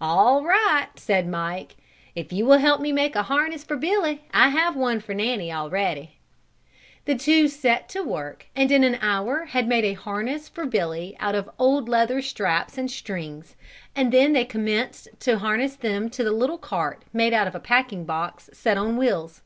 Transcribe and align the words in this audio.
"All 0.00 0.44
right," 0.44 0.86
said 0.94 1.26
Mike, 1.26 1.74
"if 2.14 2.32
you 2.32 2.46
will 2.46 2.58
help 2.58 2.80
me 2.80 2.92
make 2.92 3.16
a 3.16 3.24
harness 3.24 3.64
for 3.64 3.74
Billy. 3.76 4.22
I 4.32 4.50
have 4.50 4.76
one 4.76 5.00
for 5.00 5.12
Nanny 5.12 5.52
already." 5.52 6.18
The 7.04 7.16
two 7.16 7.48
set 7.48 7.88
to 7.88 8.04
work 8.04 8.46
and 8.54 8.70
in 8.70 8.84
an 8.84 8.94
hour 9.02 9.46
had 9.46 9.66
made 9.66 9.82
a 9.84 9.94
harness 9.94 10.48
for 10.48 10.66
Billy 10.66 11.16
out 11.18 11.34
of 11.34 11.50
old 11.58 11.88
leather 11.88 12.22
straps 12.22 12.78
and 12.78 12.88
strings, 12.88 13.56
and 13.96 14.12
then 14.12 14.34
they 14.34 14.44
commenced 14.44 15.08
to 15.18 15.38
harness 15.40 15.74
them 15.74 16.10
to 16.10 16.22
the 16.22 16.30
little 16.30 16.58
cart 16.58 17.02
made 17.12 17.32
out 17.32 17.48
of 17.48 17.56
a 17.56 17.58
packing 17.58 18.04
box 18.04 18.48
set 18.52 18.78
on 18.78 18.96
wheels. 18.96 19.42